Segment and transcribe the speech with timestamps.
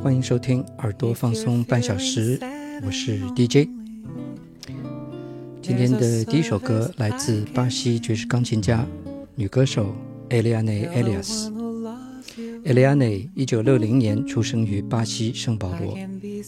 [0.00, 2.38] 欢迎收听耳朵放松半小时，
[2.84, 3.68] 我是 DJ。
[5.60, 8.86] 今天的第一首歌来自巴西爵士钢琴家、
[9.34, 9.94] 女歌手
[10.30, 11.50] Eliane Elias。
[12.64, 15.98] Eliane 一九六零年出生于巴西圣保罗，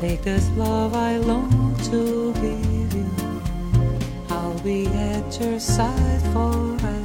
[0.00, 3.10] Take this love I long to give you.
[4.30, 6.97] I'll be at your side forever.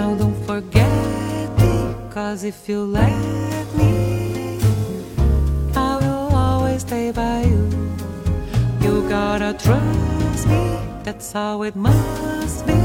[0.00, 4.58] Now don't forget me, cause if you let me,
[5.76, 7.68] I will always stay by you.
[8.80, 10.62] You gotta trust me,
[11.04, 12.80] that's how it must be.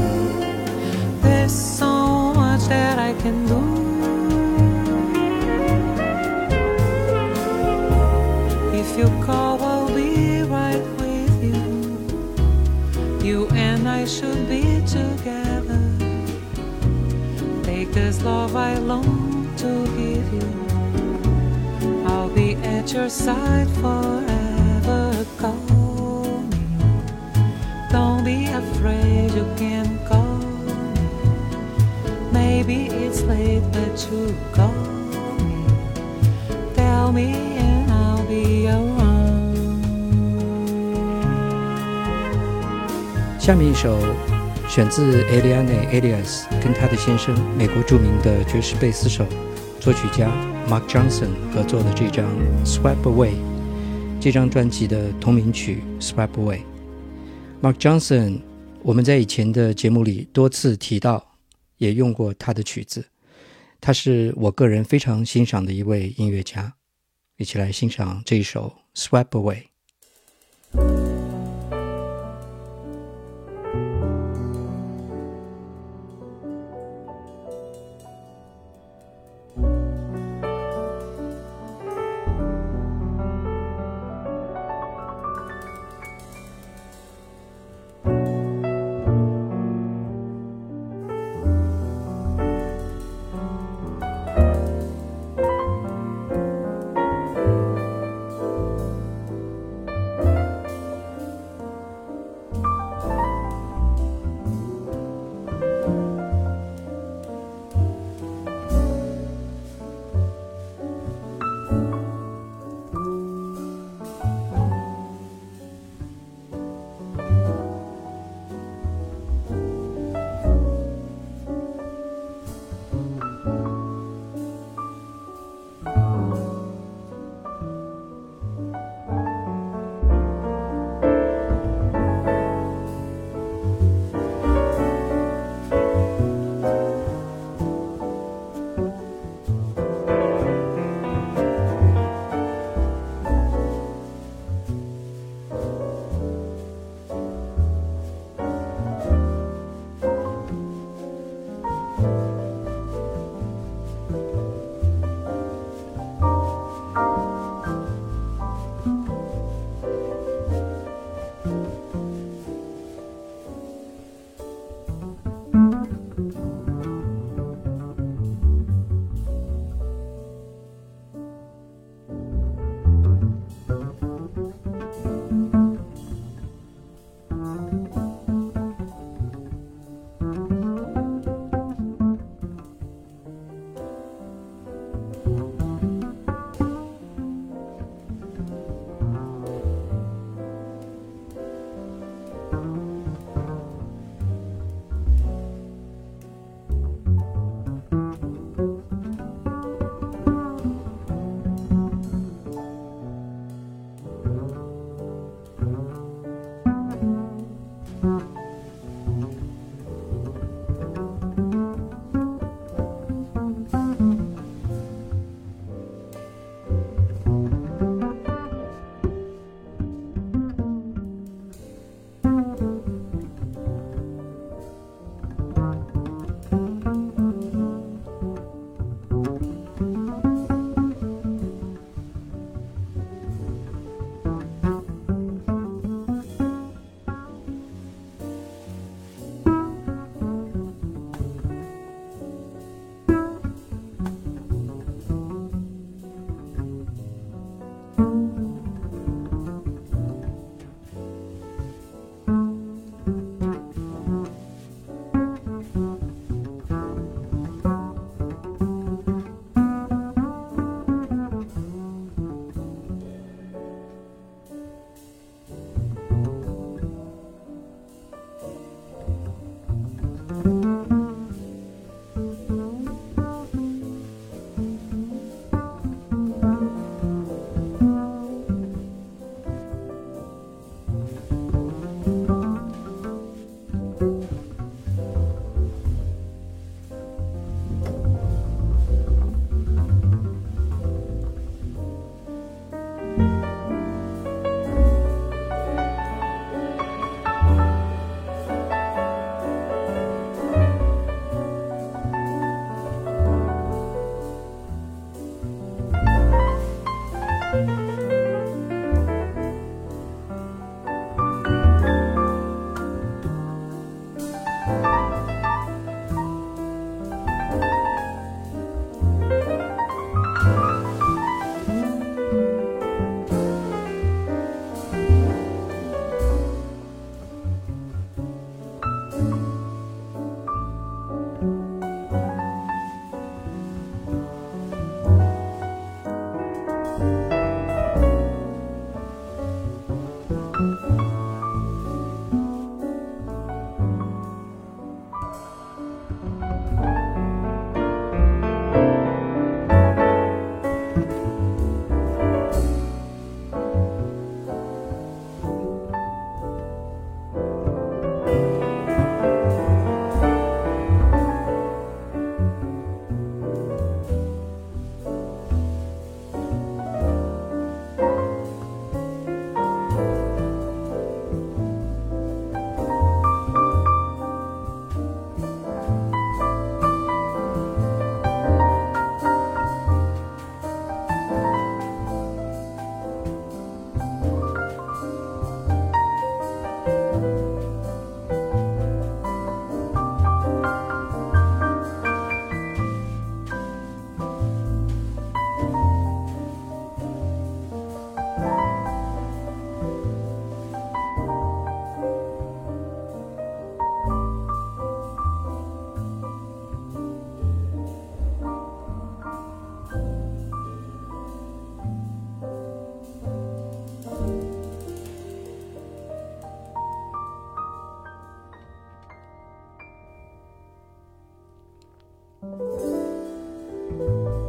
[1.24, 3.62] There's so much that I can do.
[8.82, 11.64] If you call, I'll be right with you.
[13.26, 15.45] You and I should be together
[17.95, 20.47] Take this love I long to give you.
[22.05, 25.25] I'll be at your side forever.
[25.39, 25.55] Call
[26.51, 26.67] me.
[27.89, 30.73] Don't be afraid, you can call me.
[32.33, 34.75] Maybe it's late, but you call
[35.07, 35.65] me.
[36.75, 39.79] Tell me and I'll be around.
[43.39, 43.97] 下面一首
[44.76, 49.26] 选自 Eliane Elias 跟她的先生美国著名的爵士贝斯手、
[49.80, 50.28] 作曲家
[50.68, 52.26] Mark Johnson 合作的这张
[52.66, 53.30] 《Swipe Away》，
[54.20, 56.58] 这张专辑的同名曲《Swipe Away》。
[57.62, 58.42] Mark Johnson，
[58.82, 61.26] 我们在以前的节目里多次提到，
[61.78, 63.02] 也用过他的曲子。
[63.80, 66.74] 他是我个人非常欣赏的一位音乐家。
[67.38, 68.74] 一起来欣赏这一首
[69.08, 69.62] 《Swipe Away》。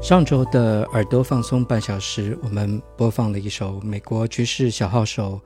[0.07, 5.41] 上周的耳朵放松半小时，我们播放了一首美国爵士小号手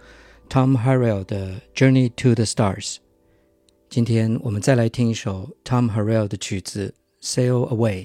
[0.48, 2.94] Tom Harrell 的《Journey to the Stars》。
[3.90, 6.94] 今天我们再来听一首 Tom Harrell 的曲子
[7.26, 8.04] 《Sail Away》，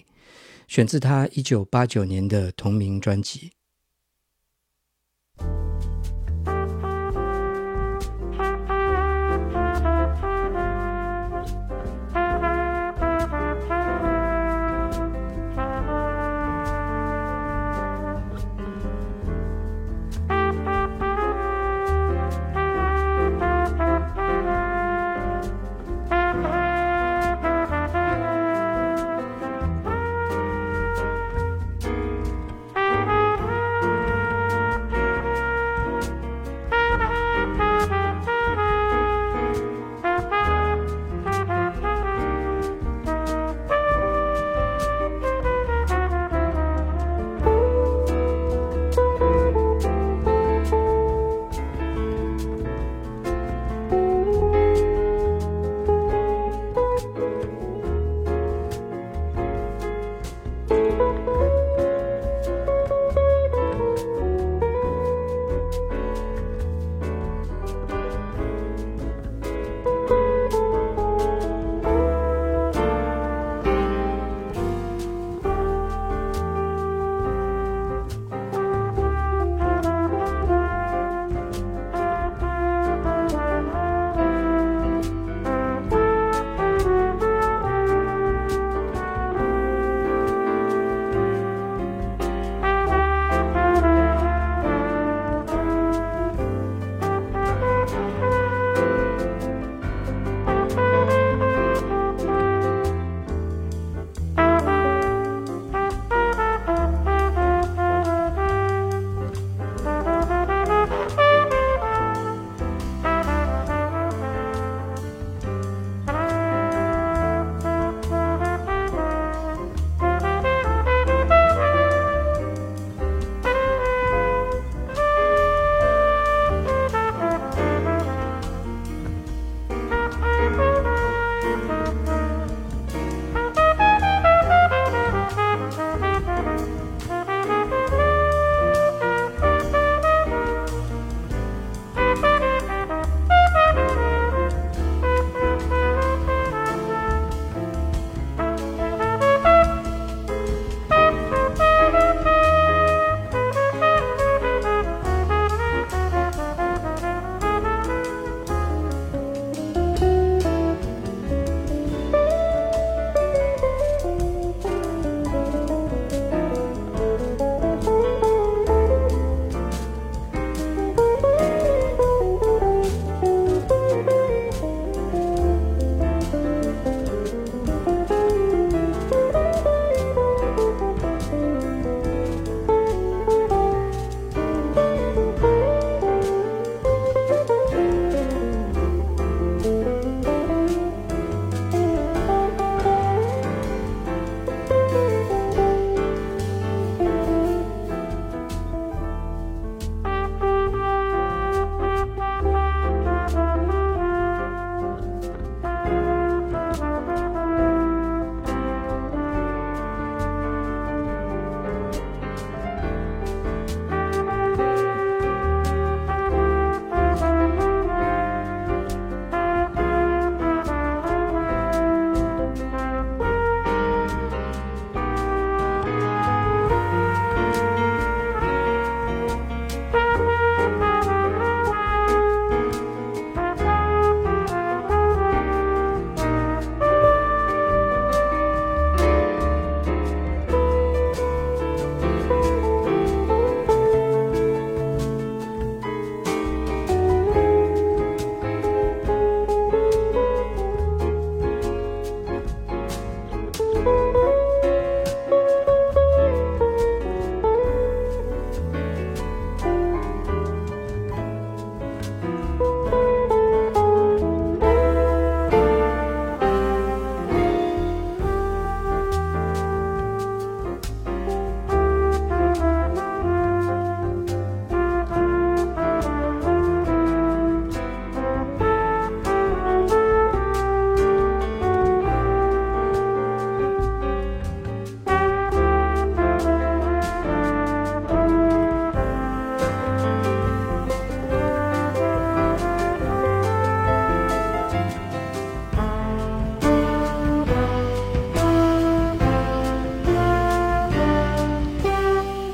[0.67, 3.51] 选自他一九八九年的同名专辑。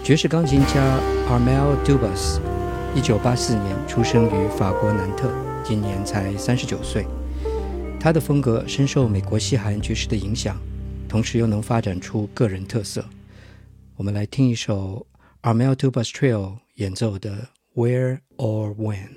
[0.04, 2.40] 爵士钢琴家 Armel Dubas，
[2.92, 5.30] 一九八四年出生于法国南特，
[5.64, 7.06] 今年才三十九岁。
[8.00, 10.60] 他的风格深受美国西海岸爵士的影响，
[11.08, 13.04] 同时又能发展出个人特色。
[13.94, 15.06] 我们来听一首
[15.42, 17.48] Armel Dubas Trio 演奏的
[17.80, 19.08] 《Where or When》。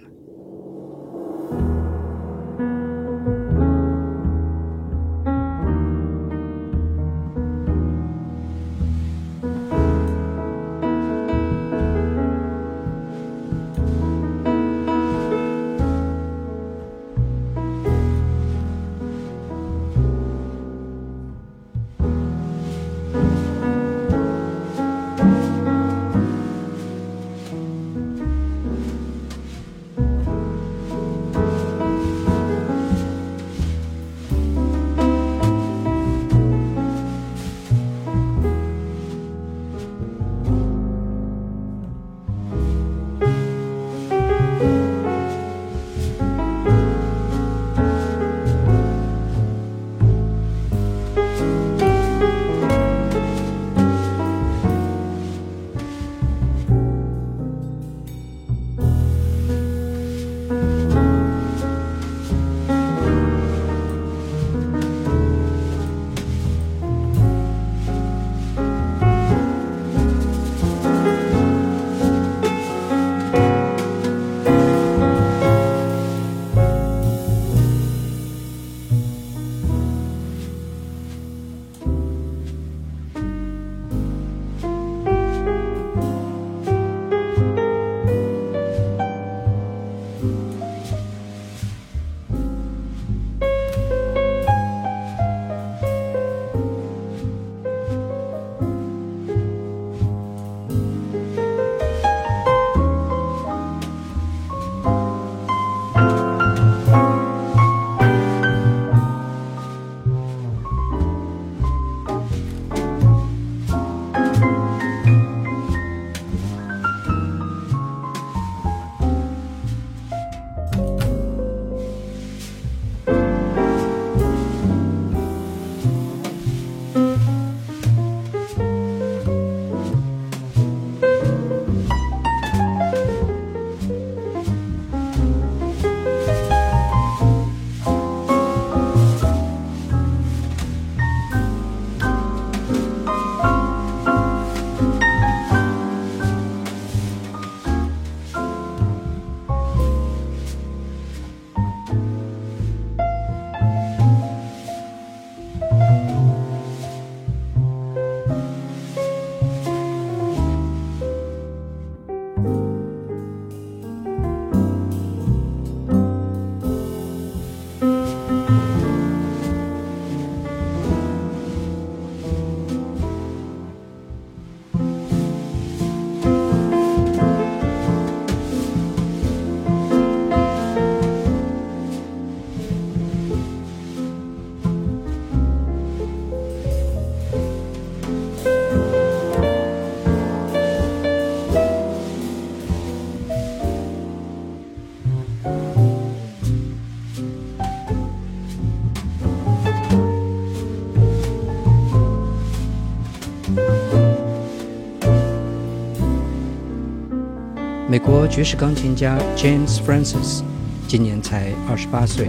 [207.95, 210.43] 美国爵士钢琴家 James Francis
[210.85, 212.27] 今年才二十八岁，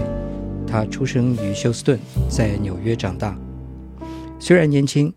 [0.64, 1.98] 他出生于休斯顿，
[2.29, 3.37] 在纽约长大。
[4.38, 5.12] 虽然年轻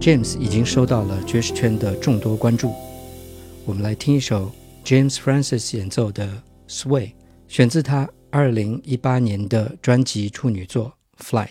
[0.00, 2.72] ，James 已经受到了爵士圈的众多关注。
[3.64, 4.52] 我们来听一首
[4.84, 6.24] James Francis 演奏的
[6.68, 7.06] 《Sway》，
[7.48, 11.46] 选自他二零一八年的专辑处女作《Flight》。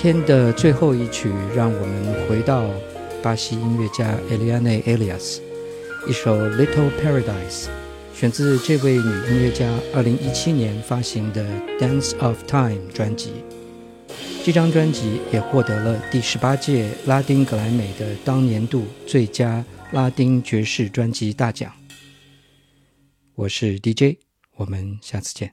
[0.00, 2.70] 天的最后一曲，让我们回到
[3.22, 5.40] 巴西音乐家 Eliane Elias，
[6.08, 7.64] 一首《Little Paradise》，
[8.14, 11.44] 选自这位女音乐家2017年发行的
[11.78, 13.44] 《Dance of Time》专辑。
[14.42, 21.70] 这张专辑也获得了第十八届拉丁格莱美的当年度最佳拉丁爵士专辑大奖。
[23.34, 24.16] 我是 DJ，
[24.56, 25.52] 我们下次见。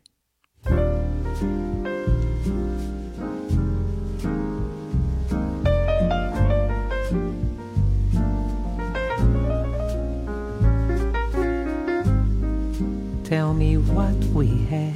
[13.28, 14.96] Tell me what we have.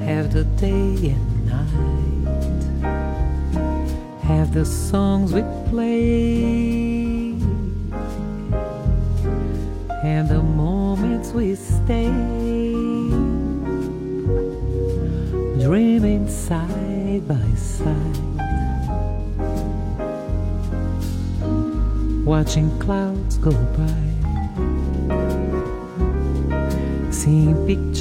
[0.00, 2.88] Have the day and night.
[4.22, 7.36] Have the songs we play.
[10.02, 12.08] And the moments we stay.
[15.62, 18.22] Dreaming side by side.
[22.24, 24.01] Watching clouds go by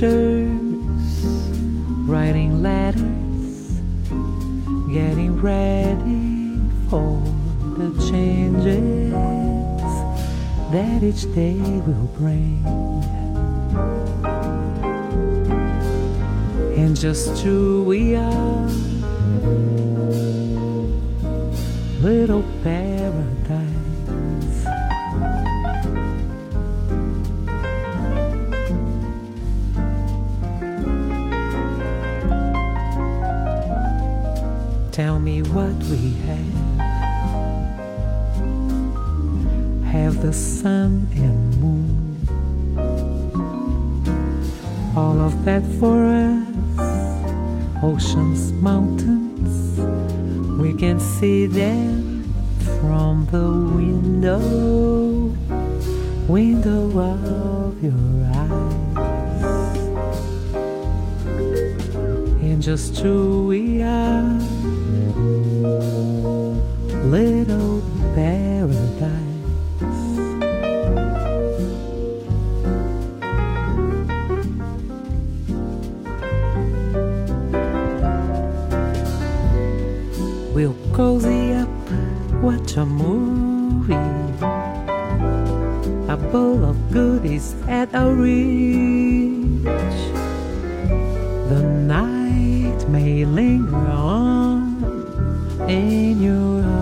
[0.01, 1.25] pictures,
[2.09, 3.69] writing letters,
[4.91, 6.59] getting ready
[6.89, 7.21] for
[7.77, 9.11] the changes
[10.71, 12.65] that each day will bring.
[16.75, 18.69] And just who we are,
[22.01, 22.90] little paradise.
[40.61, 42.17] Sun and moon.
[44.95, 46.77] All of that for us.
[47.81, 49.79] Oceans, mountains.
[50.61, 52.31] We can see them
[52.77, 54.39] from the window.
[56.27, 58.97] Window of your eyes.
[62.43, 64.39] And just who we are
[80.53, 81.69] We'll cozy up,
[82.43, 83.93] watch a movie.
[86.11, 89.63] A bowl of goodies at our reach.
[91.47, 94.83] The night may linger on
[95.69, 96.80] in your arms,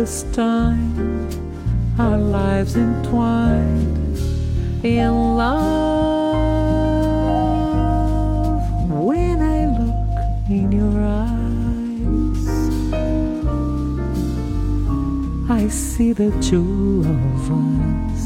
[0.00, 0.94] this time,
[1.98, 4.16] our lives entwined
[4.84, 5.58] in love.
[8.90, 12.46] When I look in your eyes,
[15.50, 18.22] I see the two of us,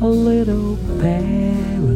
[0.00, 1.88] a little paradise.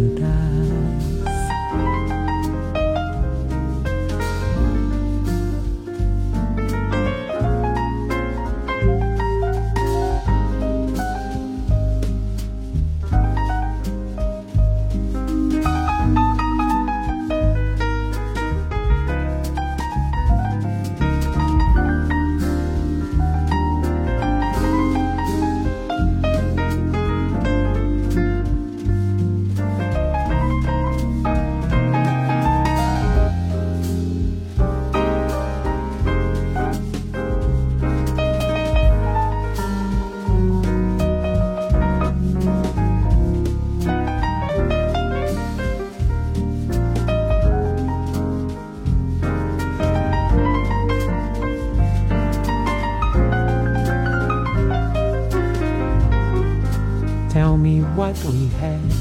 [57.33, 58.93] Tell me what we have.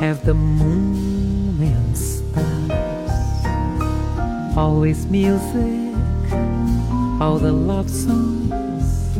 [0.00, 3.46] Have the moon and stars.
[4.56, 5.94] Always music,
[7.20, 9.14] all the love songs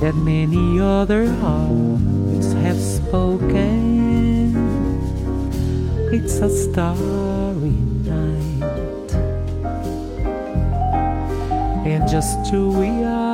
[0.00, 4.56] that many other hearts have spoken.
[6.14, 7.76] It's a starry
[8.08, 9.12] night,
[11.84, 13.31] and just two we are